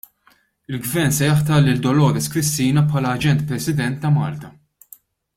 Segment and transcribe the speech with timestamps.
[0.75, 4.51] Il-Gvern se jaħtar lil Dolores Cristina bħala Aġent President ta' Malta.